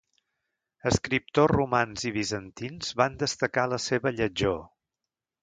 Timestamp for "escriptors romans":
0.91-2.05